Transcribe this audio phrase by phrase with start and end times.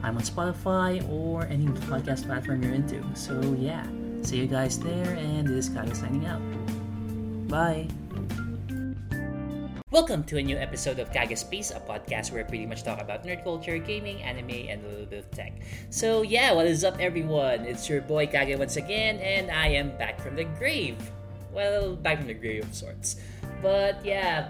[0.00, 3.02] I'm on Spotify or any podcast platform you're into.
[3.14, 3.84] So yeah,
[4.22, 6.40] see you guys there, and this guy is signing out.
[7.48, 7.88] Bye.
[9.90, 13.00] Welcome to a new episode of Kage Space, a podcast where I pretty much talk
[13.00, 15.54] about nerd culture, gaming, anime, and a little bit of tech.
[15.90, 17.62] So yeah, what is up everyone?
[17.64, 20.96] It's your boy Kage once again, and I am back from the grave.
[21.52, 23.16] Well, back from the grave of sorts.
[23.60, 24.48] But yeah,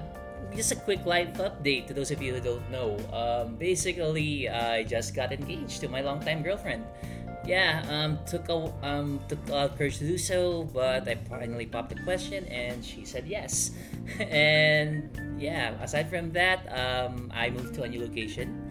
[0.54, 2.98] just a quick life update to those of you who don't know.
[3.12, 6.84] Um, basically, I just got engaged to my longtime girlfriend.
[7.46, 11.96] Yeah, um, took a um, took a courage to do so, but I finally popped
[11.96, 13.72] the question, and she said yes.
[14.18, 15.08] and
[15.40, 18.68] yeah, aside from that, um, I moved to a new location.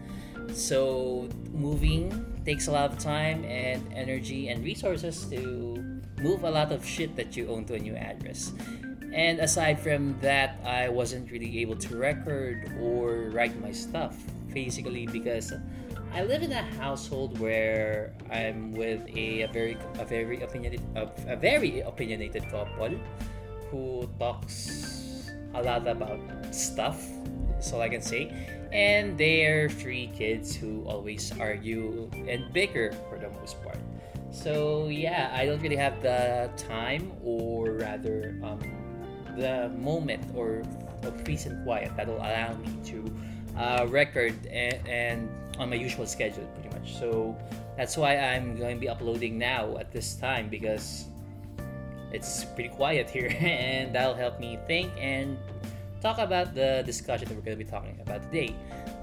[0.54, 2.12] So moving
[2.44, 7.16] takes a lot of time and energy and resources to move a lot of shit
[7.16, 8.52] that you own to a new address.
[9.12, 14.16] And aside from that, I wasn't really able to record or write my stuff,
[14.52, 15.52] basically because
[16.12, 21.08] I live in a household where I'm with a, a very a very opinionated a,
[21.26, 22.96] a very opinionated couple
[23.70, 26.20] who talks a lot about
[26.50, 27.04] stuff.
[27.60, 28.32] So I can say.
[28.72, 33.80] And they're three kids who always argue and bicker for the most part.
[34.30, 38.60] So yeah, I don't really have the time, or rather, um,
[39.38, 40.62] the moment or
[41.04, 42.98] of peace and quiet that will allow me to
[43.56, 46.94] uh, record and, and, on my usual schedule pretty much.
[46.98, 47.36] So
[47.78, 51.06] that's why i'm going to be uploading now at this time because
[52.12, 55.38] it's pretty quiet here and that'll help me think and
[56.02, 58.52] talk about the discussion that we're going to be talking about today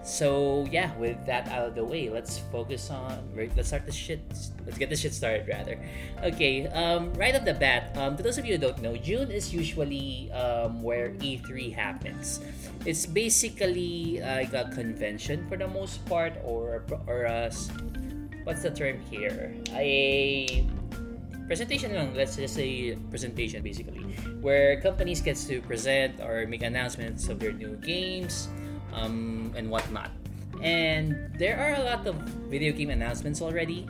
[0.05, 4.21] so yeah, with that out of the way, let's focus on let's start the shit.
[4.63, 5.81] Let's get the shit started rather.
[6.21, 9.31] Okay, um, right off the bat, um, to those of you who don't know, June
[9.33, 12.39] is usually um, where E3 happens.
[12.85, 17.49] It's basically like a convention for the most part, or or a,
[18.45, 19.57] what's the term here?
[19.73, 20.69] A
[21.49, 21.89] presentation.
[22.13, 24.05] Let's just say presentation basically,
[24.45, 28.53] where companies gets to present or make announcements of their new games
[28.95, 30.11] um, and whatnot.
[30.61, 32.15] And there are a lot of
[32.47, 33.85] video game announcements already.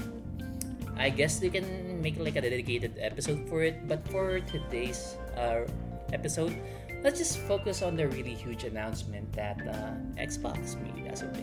[0.98, 5.68] I guess they can make like a dedicated episode for it, but for today's uh,
[6.12, 6.58] episode,
[7.04, 11.36] let's just focus on the really huge announcement that uh, Xbox made as of.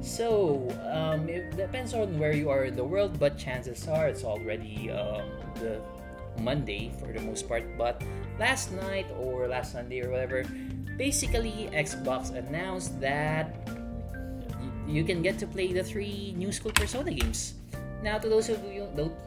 [0.00, 4.22] So, um, it depends on where you are in the world, but chances are it's
[4.22, 5.26] already um,
[5.58, 5.82] the
[6.40, 7.64] Monday for the most part.
[7.76, 8.02] But
[8.38, 10.44] last night or last Sunday or whatever,
[10.96, 13.54] basically Xbox announced that
[14.88, 17.54] you can get to play the three new school Persona games.
[18.02, 18.86] Now, to those of you,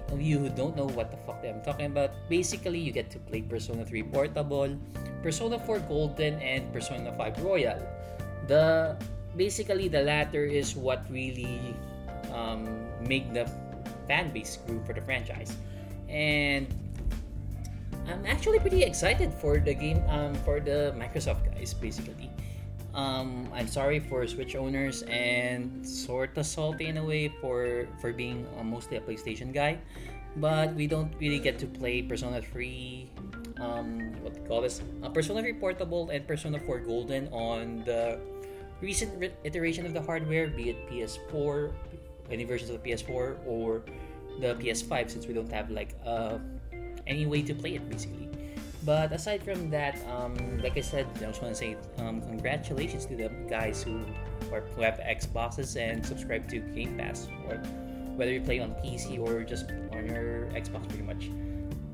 [0.10, 3.20] of you who don't know what the fuck I'm talking about, basically you get to
[3.20, 4.80] play Persona 3 Portable,
[5.22, 7.80] Persona 4 Golden, and Persona 5 Royal.
[8.48, 8.96] The
[9.36, 11.76] basically the latter is what really
[12.32, 13.44] um, make the
[14.08, 15.52] fan base group for the franchise,
[16.08, 16.68] and
[18.12, 22.30] I'm actually pretty excited for the game, um, for the Microsoft guys, basically.
[22.94, 28.12] Um, I'm sorry for Switch owners and sort of salty in a way for for
[28.12, 29.80] being uh, mostly a PlayStation guy,
[30.36, 33.08] but we don't really get to play Persona 3,
[33.64, 38.20] um, what they call this, uh, Persona 3 Portable and Persona 4 Golden on the
[38.84, 41.72] recent re- iteration of the hardware, be it PS4,
[42.30, 43.84] any versions of the PS4 or
[44.44, 46.42] the PS5, since we don't have like a
[47.08, 48.30] any way to play it basically.
[48.84, 53.06] But aside from that, um, like I said, I just want to say um, congratulations
[53.06, 54.02] to the guys who
[54.52, 57.58] are who have Xboxes and subscribe to Game Pass, or
[58.18, 61.30] whether you play on PC or just on your Xbox, pretty much.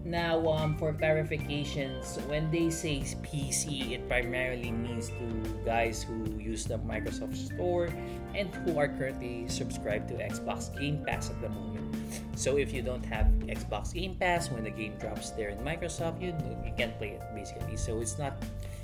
[0.07, 5.27] Now, um, for clarifications, when they say PC, it primarily means to
[5.65, 7.89] guys who use the Microsoft Store
[8.33, 11.86] and who are currently subscribed to Xbox Game Pass at the moment.
[12.35, 16.21] So if you don't have Xbox Game Pass, when the game drops there in Microsoft,
[16.21, 16.33] you
[16.65, 17.77] you can't play it basically.
[17.77, 18.37] So it's not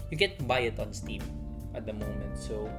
[0.09, 1.21] you can't buy it on Steam
[1.74, 2.38] at the moment.
[2.38, 2.69] So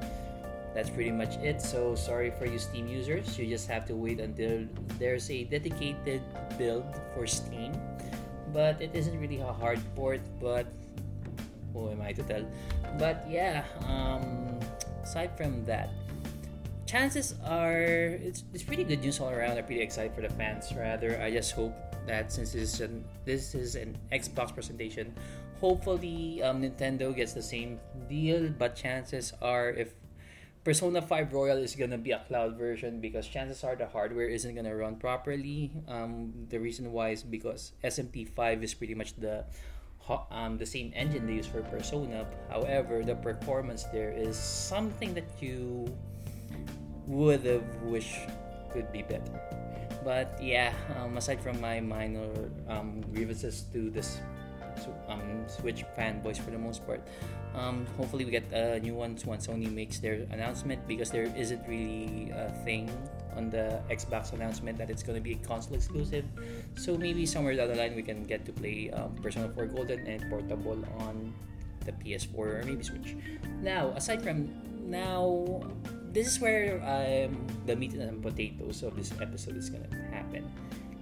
[0.74, 1.62] that's pretty much it.
[1.62, 3.38] So sorry for you Steam users.
[3.38, 4.66] You just have to wait until
[4.98, 6.22] there's a dedicated
[6.58, 6.84] build
[7.14, 7.74] for Steam
[8.54, 10.70] but it isn't really a hard port but
[11.74, 12.46] who am I to tell
[12.96, 14.62] but yeah um,
[15.02, 15.90] aside from that
[16.94, 17.82] chances are
[18.22, 19.58] it's, it's pretty good news all around.
[19.58, 20.70] I'm pretty excited for the fans.
[20.76, 21.74] Rather, I just hope
[22.06, 25.12] that since this is an, this is an Xbox presentation,
[25.58, 28.48] hopefully um, Nintendo gets the same deal.
[28.56, 29.94] But chances are, if
[30.62, 34.54] Persona 5 Royal is gonna be a cloud version because chances are the hardware isn't
[34.54, 35.72] gonna run properly.
[35.88, 39.44] Um, the reason why is because SMT 5 is pretty much the
[40.30, 42.26] um, the same engine they use for Persona.
[42.50, 45.88] However, the performance there is something that you
[47.06, 48.28] would have wished
[48.70, 49.40] could be better.
[50.04, 52.28] But yeah, um, aside from my minor
[52.68, 54.20] um, grievances to this
[55.08, 57.00] um, Switch fanboys for the most part,
[57.54, 61.62] um, hopefully we get uh, new ones once Sony makes their announcement because there isn't
[61.66, 62.90] really a thing
[63.36, 66.24] on the Xbox announcement that it's going to be a console exclusive.
[66.76, 70.06] So maybe somewhere down the line we can get to play um, Persona 4 Golden
[70.06, 71.32] and portable on
[71.86, 73.16] the PS4 or maybe Switch.
[73.62, 74.50] Now, aside from
[74.84, 75.62] now,
[76.14, 77.34] this is where um,
[77.66, 80.46] the meat and potatoes of this episode is gonna happen.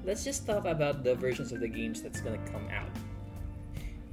[0.05, 2.91] Let's just talk about the versions of the games that's gonna come out.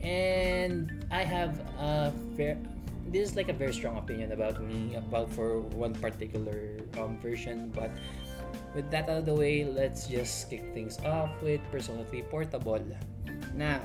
[0.04, 2.60] And I have a very
[3.08, 7.72] this is like a very strong opinion about me about for one particular um, version,
[7.74, 7.90] but
[8.76, 12.78] with that out of the way, let's just kick things off with Persona 3 Portable.
[13.56, 13.82] Now,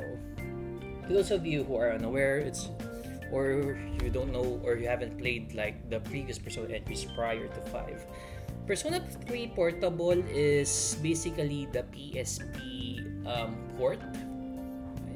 [1.06, 2.68] to those of you who are unaware, it's
[3.34, 7.60] or you don't know or you haven't played like the previous Persona entries prior to
[7.74, 8.06] 5.
[8.66, 13.98] Persona 3 Portable is basically the PSP um, port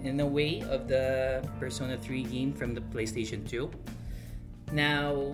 [0.03, 3.70] in a way of the Persona 3 game from the PlayStation 2.
[4.73, 5.32] Now,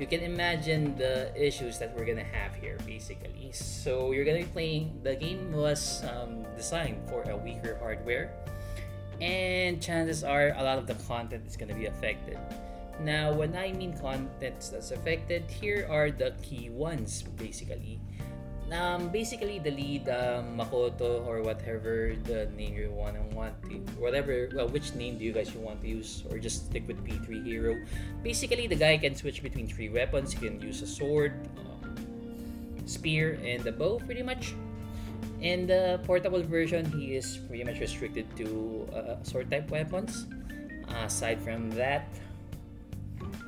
[0.00, 3.52] you can imagine the issues that we're gonna have here basically.
[3.52, 8.34] So, you're gonna be playing, the game was um, designed for a weaker hardware
[9.20, 12.38] and chances are a lot of the content is going to be affected.
[13.00, 18.00] Now, when I mean content that's affected, here are the key ones basically.
[18.72, 23.76] Um, basically, the lead, um, Makoto, or whatever the name you want to want to,
[24.00, 27.44] whatever, well, which name do you guys want to use, or just stick with P3
[27.44, 27.76] Hero.
[28.22, 30.32] Basically, the guy can switch between three weapons.
[30.32, 31.94] He can use a sword, um,
[32.86, 34.54] spear, and a bow, pretty much.
[35.40, 40.26] In the portable version, he is pretty much restricted to uh, sword type weapons.
[40.88, 42.08] Aside from that,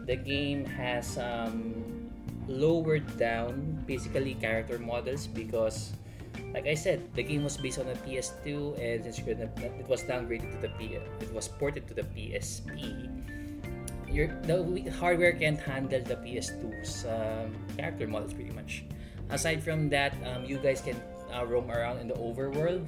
[0.06, 2.11] the game has um,
[2.49, 5.93] lowered down basically character models because,
[6.55, 10.59] like I said, the game was based on a PS2 and it was downgraded to
[10.62, 13.11] the P, it was ported to the PSP.
[14.09, 18.85] Your, the hardware can't handle the PS2's um, character models pretty much.
[19.29, 20.97] Aside from that, um, you guys can
[21.37, 22.87] uh, roam around in the overworld,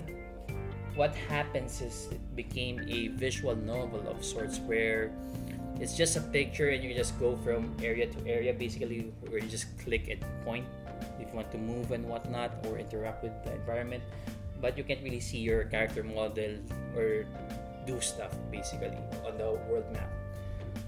[0.96, 5.12] what happens is it became a visual novel of sorts where
[5.78, 9.46] it's just a picture and you just go from area to area basically where you
[9.46, 10.66] just click and point
[11.20, 14.02] if you want to move and whatnot or interact with the environment
[14.60, 16.58] but you can't really see your character model
[16.96, 17.24] or
[17.86, 20.10] do stuff basically on the world map.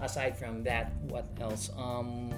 [0.03, 1.71] Aside from that what else?
[1.79, 2.35] Um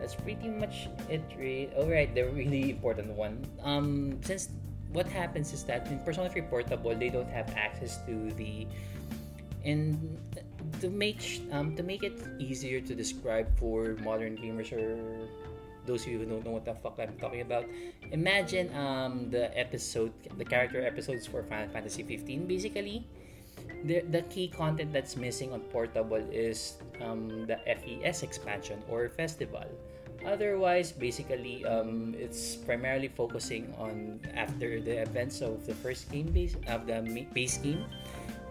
[0.00, 1.22] that's pretty much it.
[1.36, 1.70] Really.
[1.76, 3.44] All right, the really important one.
[3.62, 4.50] Um, since
[4.92, 8.66] what happens is that in Persona 3 Portable, they don't have access to the
[9.64, 10.18] and
[10.80, 14.96] to make um, to make it easier to describe for modern gamers or
[15.86, 17.64] those of you who don't know what the fuck I'm talking about,
[18.10, 22.46] imagine um, the episode, the character episodes for Final Fantasy 15.
[22.46, 23.06] Basically,
[23.84, 29.64] the, the key content that's missing on Portable is um, the FES expansion or festival.
[30.26, 36.58] Otherwise, basically, um, it's primarily focusing on after the events of the first game base
[36.66, 36.98] of the
[37.32, 37.86] base game,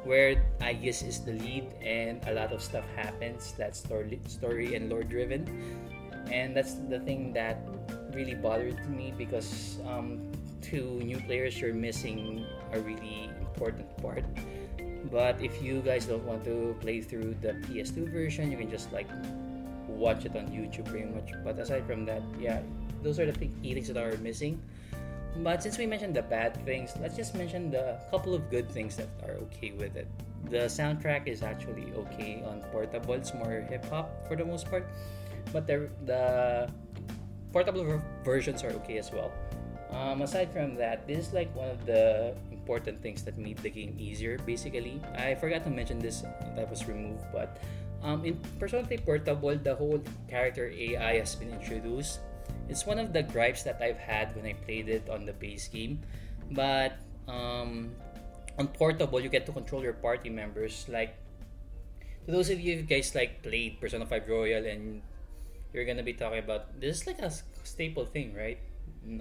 [0.07, 4.75] where I guess is the lead and a lot of stuff happens that's story, story
[4.75, 5.43] and lore driven,
[6.31, 7.59] and that's the thing that
[8.15, 10.31] really bothered me because um,
[10.71, 14.23] to new players you're missing a really important part.
[15.11, 18.91] But if you guys don't want to play through the PS2 version, you can just
[18.91, 19.11] like
[19.95, 21.31] watch it on YouTube pretty much.
[21.43, 22.61] But aside from that, yeah,
[23.01, 24.61] those are the key things that are missing.
[25.37, 28.95] But since we mentioned the bad things, let's just mention the couple of good things
[28.95, 30.07] that are okay with it.
[30.49, 33.15] The soundtrack is actually okay on portable.
[33.15, 34.87] It's more hip hop for the most part,
[35.51, 36.69] but the the
[37.51, 39.31] portable versions are okay as well.
[39.91, 43.69] Um, aside from that, this is like one of the important things that made the
[43.69, 44.37] game easier.
[44.39, 46.23] Basically, I forgot to mention this
[46.55, 47.57] that was removed, but
[48.05, 52.21] um, in Persona 3 Portable, the whole character AI has been introduced.
[52.69, 55.67] It's one of the gripes that I've had when I played it on the base
[55.67, 56.05] game.
[56.51, 57.97] But um,
[58.59, 60.85] on Portable, you get to control your party members.
[60.87, 61.17] Like,
[62.25, 65.01] to those of you guys like played Persona 5 Royal and
[65.73, 67.33] you're gonna be talking about this is like a
[67.63, 68.59] staple thing, right?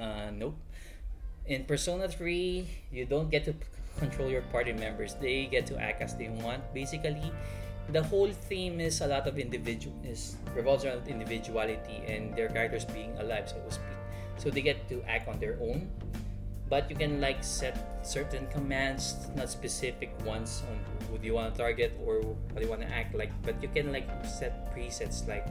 [0.00, 0.56] Uh, nope.
[1.46, 3.54] In Persona 3, you don't get to
[3.98, 5.14] control your party members.
[5.20, 6.62] They get to act as they want.
[6.72, 7.32] Basically,
[7.90, 12.84] the whole theme is a lot of individual is revolves around individuality and their characters
[12.84, 13.98] being alive, so to speak.
[14.38, 15.90] So they get to act on their own,
[16.68, 21.54] but you can like set certain commands, not specific ones on who do you want
[21.54, 23.30] to target or what do you want to act like.
[23.42, 25.46] But you can like set presets like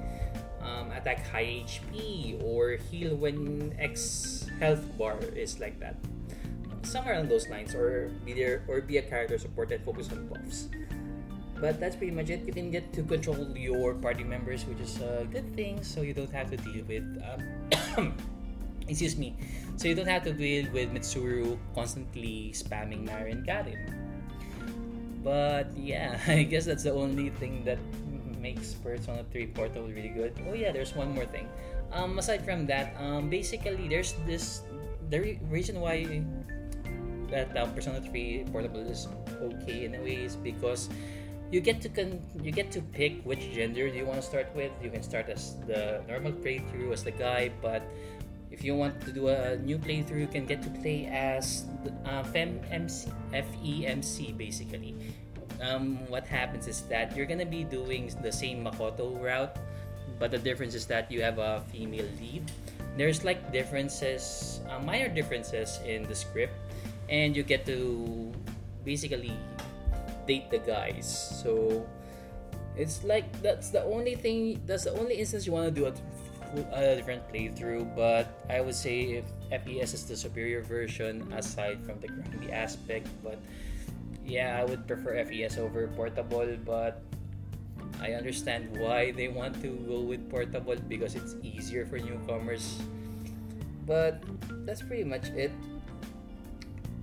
[0.62, 5.96] um, attack high HP or heal when X health bar is like that.
[6.84, 10.28] Somewhere along those lines, or be there or be a character support and focus on
[10.28, 10.68] buffs.
[11.64, 12.44] But that's pretty much it.
[12.44, 16.12] You can get to control your party members, which is a good thing, so you
[16.12, 17.08] don't have to deal with.
[17.96, 18.12] Um,
[18.92, 19.40] excuse me.
[19.80, 23.80] So you don't have to deal with Mitsuru constantly spamming Marin Karin.
[25.24, 27.80] But yeah, I guess that's the only thing that
[28.44, 30.36] makes Persona 3 Portal really good.
[30.44, 31.48] Oh yeah, there's one more thing.
[31.96, 34.68] Um, aside from that, um, basically there's this
[35.08, 36.28] the re- reason why
[37.32, 39.08] that uh, Persona 3 Portable is
[39.40, 40.92] okay in a way is because
[41.52, 44.72] you get to con- you get to pick which gender you want to start with.
[44.82, 47.84] You can start as the normal playthrough as the guy, but
[48.54, 51.66] if you want to do a new playthrough, you can get to play as
[52.06, 54.94] uh, FEMC, FEMC basically.
[55.62, 59.58] Um, what happens is that you're gonna be doing the same Makoto route,
[60.20, 62.46] but the difference is that you have a female lead.
[62.98, 66.54] There's like differences, uh, minor differences in the script,
[67.10, 68.32] and you get to
[68.86, 69.34] basically
[70.26, 71.08] date the guys.
[71.44, 71.86] So
[72.76, 74.62] it's like that's the only thing.
[74.66, 75.94] That's the only instance you want to do a,
[76.74, 77.96] a different playthrough.
[77.96, 83.08] But I would say if FES is the superior version aside from the grindy aspect.
[83.24, 83.38] But
[84.26, 86.50] yeah, I would prefer FES over portable.
[86.66, 87.02] But
[88.02, 92.82] I understand why they want to go with portable because it's easier for newcomers.
[93.86, 94.24] But
[94.66, 95.52] that's pretty much it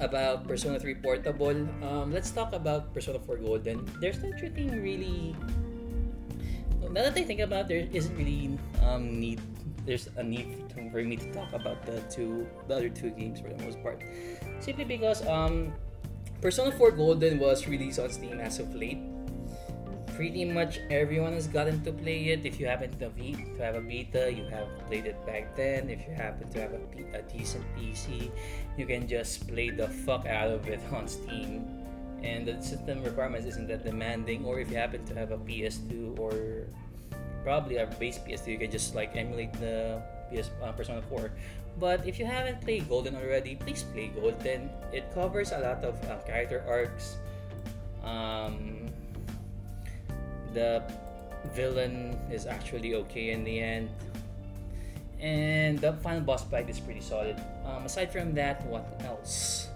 [0.00, 1.56] about Persona 3 Portable.
[1.84, 3.84] Um, let's talk about Persona 4 Golden.
[4.00, 5.36] There's not anything really.
[6.90, 9.40] Now that I think about, there isn't really um, need.
[9.86, 13.48] There's a need for me to talk about the two, the other two games for
[13.48, 14.02] the most part,
[14.60, 15.72] simply because um,
[16.40, 19.00] Persona 4 Golden was released on Steam as of late
[20.20, 22.44] pretty much everyone has gotten to play it.
[22.44, 23.08] If you happen to,
[23.56, 25.88] have a Vita, you have played it back then.
[25.88, 28.28] If you happen to have a, a decent PC,
[28.76, 31.64] you can just play the fuck out of it on Steam.
[32.20, 34.44] And the system requirements isn't that demanding.
[34.44, 36.68] Or if you happen to have a PS2 or
[37.42, 41.32] probably a base PS2, you can just like emulate the PS uh, Persona 4.
[41.80, 44.68] But if you haven't played Golden already, please play Golden.
[44.92, 47.16] It covers a lot of uh, character arcs.
[48.04, 48.79] Um,
[50.52, 50.82] the
[51.54, 53.90] villain is actually okay in the end.
[55.20, 57.36] And the final boss fight is pretty solid.
[57.66, 59.68] Um, aside from that, what else?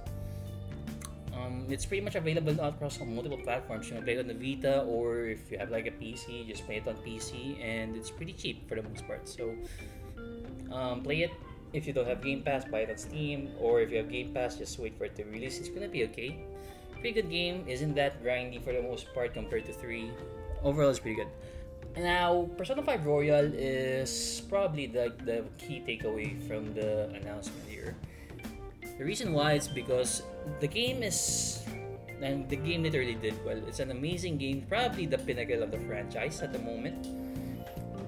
[1.37, 3.89] Um, it's pretty much available across multiple platforms.
[3.89, 6.65] You can play it on the Vita, or if you have like a PC, just
[6.65, 9.29] play it on PC, and it's pretty cheap for the most part.
[9.29, 9.53] So,
[10.73, 11.33] um, play it.
[11.75, 14.33] If you don't have Game Pass, buy it on Steam, or if you have Game
[14.33, 15.59] Pass, just wait for it to release.
[15.59, 16.39] It's gonna be okay.
[16.93, 17.65] Pretty good game.
[17.67, 20.09] Isn't that grindy for the most part compared to three
[20.65, 21.29] overall it's pretty good.
[21.97, 27.95] Now, Persona 5 Royal is probably the, the key takeaway from the announcement here.
[28.99, 30.23] The reason why is because
[30.59, 31.63] the game is
[32.23, 33.61] and the game literally did well.
[33.69, 37.07] It's an amazing game, probably the pinnacle of the franchise at the moment.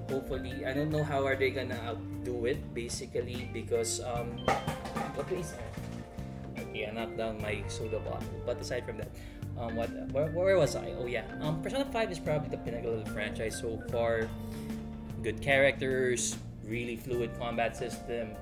[0.09, 4.39] Hopefully, I don't know how are they gonna outdo it basically because um
[5.19, 5.43] okay,
[6.87, 8.41] I knocked down my soda bottle.
[8.45, 9.11] But aside from that,
[9.57, 10.93] um, what where, where was I?
[10.97, 14.29] Oh yeah, um, Persona Five is probably the pinnacle of the franchise so far.
[15.23, 18.35] Good characters, really fluid combat system,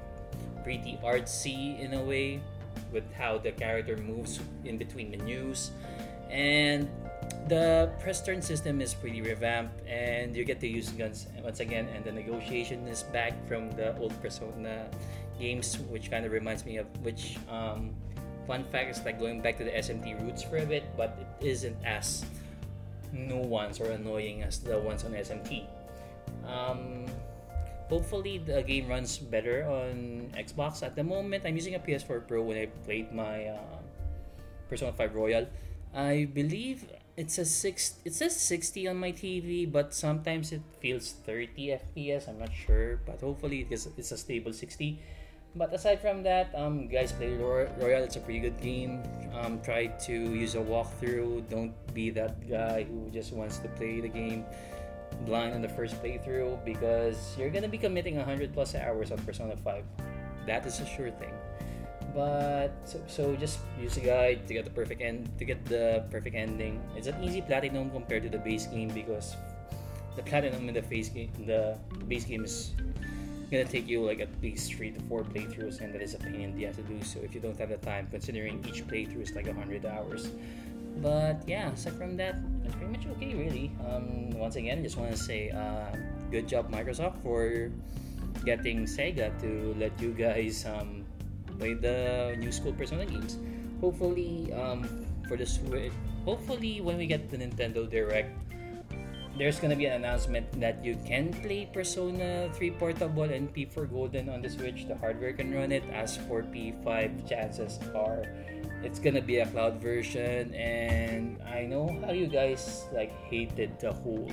[0.63, 2.41] pretty artsy in a way
[2.91, 5.71] with how the character moves in between menus,
[6.29, 6.89] and
[7.47, 11.87] the press turn system is pretty revamped and you get to use guns once again
[11.93, 14.89] and the negotiation is back from the old persona
[15.39, 17.93] games which kind of reminds me of which um,
[18.45, 21.45] fun fact is like going back to the SMT roots for a bit, but it
[21.45, 22.25] isn't as
[23.13, 25.65] nuanced or annoying as the ones on SMT.
[26.45, 27.05] Um,
[27.89, 30.83] hopefully, the game runs better on Xbox.
[30.83, 33.81] At the moment, I'm using a PS4 Pro when I played my uh,
[34.69, 35.47] Persona 5 Royal.
[35.93, 36.85] I believe
[37.15, 37.95] it's a six.
[38.03, 42.27] It says 60 on my TV, but sometimes it feels 30 FPS.
[42.27, 44.99] I'm not sure, but hopefully it's, it's a stable 60
[45.55, 48.03] but aside from that, um, guys, play Royal.
[48.03, 49.03] It's a pretty good game.
[49.33, 51.49] Um, try to use a walkthrough.
[51.49, 54.45] Don't be that guy who just wants to play the game.
[55.23, 59.55] blind on the first playthrough because you're gonna be committing 100 plus hours on Persona
[59.55, 59.83] 5.
[60.45, 61.31] That is a sure thing.
[62.11, 66.03] But so, so just use a guide to get the perfect end to get the
[66.11, 66.83] perfect ending.
[66.99, 69.39] It's an easy platinum compared to the base game because
[70.15, 72.75] the platinum in the base game the base game is
[73.51, 76.41] gonna take you like at least three to four playthroughs and that is a pain
[76.41, 79.21] in the ass to do so if you don't have the time considering each playthrough
[79.21, 80.29] is like 100 hours.
[81.01, 83.71] But yeah aside from that it's pretty much okay really.
[83.85, 85.95] Um, once again just want to say uh,
[86.31, 87.71] good job microsoft for
[88.43, 91.05] getting sega to let you guys um,
[91.59, 93.37] play the new school persona games.
[93.81, 94.87] Hopefully um,
[95.27, 95.91] for the switch
[96.25, 98.33] hopefully when we get the nintendo direct
[99.37, 104.29] there's gonna be an announcement that you can play Persona 3 Portable and P4 Golden
[104.29, 104.87] on the Switch.
[104.87, 105.83] The hardware can run it.
[105.91, 108.23] As for P5, chances are
[108.81, 110.53] it's gonna be a cloud version.
[110.55, 114.31] And I know how you guys like hated the whole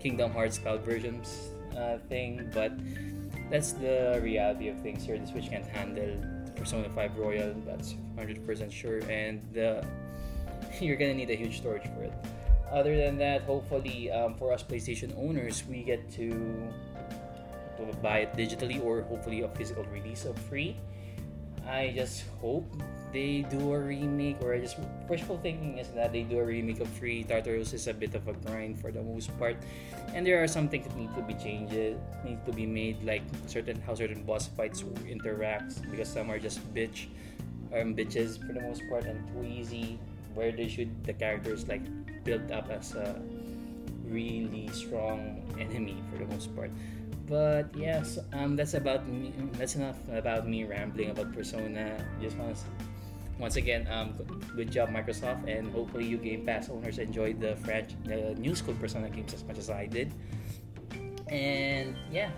[0.00, 2.72] Kingdom Hearts cloud versions uh, thing, but
[3.50, 5.18] that's the reality of things here.
[5.18, 6.16] The Switch can't handle
[6.56, 7.52] Persona 5 Royal.
[7.66, 9.82] That's 100% sure, and uh,
[10.80, 12.14] you're gonna need a huge storage for it
[12.72, 16.32] other than that, hopefully, um, for us PlayStation owners, we get to,
[18.00, 20.76] buy it digitally or hopefully a physical release of free.
[21.66, 22.66] I just hope
[23.12, 26.80] they do a remake, or I just wishful thinking is that they do a remake
[26.80, 27.22] of Free.
[27.22, 29.56] Tartarus is a bit of a grind for the most part,
[30.14, 31.72] and there are some things that need to be changed,
[32.24, 36.58] need to be made, like certain how certain boss fights interact because some are just
[36.74, 37.06] bitch,
[37.76, 40.00] um, bitches for the most part and too easy.
[40.34, 41.82] Where they should the characters like
[42.24, 43.20] built up as a
[44.04, 46.70] really strong enemy for the most part.
[47.26, 49.32] But yes, um, that's about me.
[49.54, 51.96] That's enough about me rambling about Persona.
[52.20, 52.62] Just want to
[53.38, 54.14] once again, um,
[54.54, 58.74] good job Microsoft, and hopefully you Game Pass owners enjoyed the French, the new school
[58.74, 60.12] Persona games as much as I did.
[61.26, 62.30] And yeah,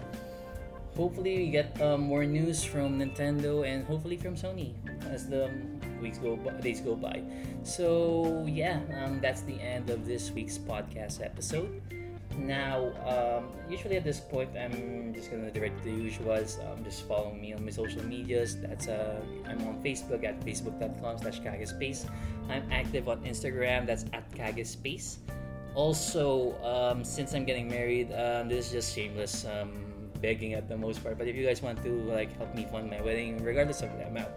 [0.97, 4.73] hopefully we get um, more news from Nintendo and hopefully from Sony
[5.11, 5.51] as the
[6.05, 7.25] weeks go by, days go by.
[7.65, 11.81] So yeah, um, that's the end of this week's podcast episode.
[12.37, 16.59] Now, um, usually at this point, I'm just gonna direct the usuals.
[16.61, 18.61] Um, just follow me on my social medias.
[18.61, 22.11] That's uh, I'm on Facebook at facebook.com/slash kagespace.
[22.51, 23.87] I'm active on Instagram.
[23.87, 25.23] That's at kagespace.
[25.75, 29.73] Also, um, since I'm getting married, um, this is just shameless um,
[30.21, 31.19] begging at the most part.
[31.19, 34.07] But if you guys want to like help me fund my wedding, regardless of the
[34.07, 34.31] amount,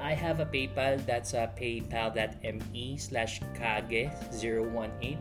[0.00, 1.04] I have a PayPal.
[1.04, 5.18] That's uh, paypal.me slash kage018.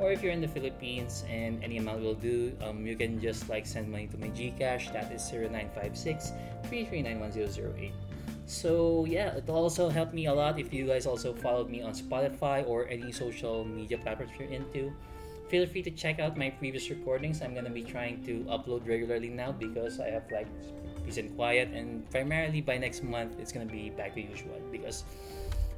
[0.00, 3.48] Or if you're in the Philippines and any amount will do, um, you can just
[3.48, 4.92] like send money to my GCash.
[4.92, 6.32] That is 0956
[6.64, 7.92] 3391008.
[8.46, 11.92] So yeah, it also helped me a lot if you guys also followed me on
[11.92, 14.92] Spotify or any social media platforms you're into.
[15.48, 17.42] Feel free to check out my previous recordings.
[17.42, 20.48] I'm gonna be trying to upload regularly now because I have like
[21.04, 21.68] peace and quiet.
[21.72, 25.04] And primarily by next month, it's gonna be back to usual because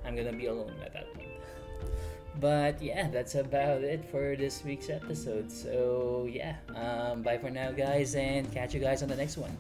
[0.05, 1.29] I'm gonna be alone at that point.
[2.41, 5.51] But yeah, that's about it for this week's episode.
[5.51, 9.57] So yeah, um, bye for now, guys, and catch you guys on the next one.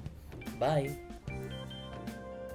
[0.58, 0.96] Bye.